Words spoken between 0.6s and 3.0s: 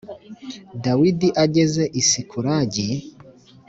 Dawidi ageze i Sikulagi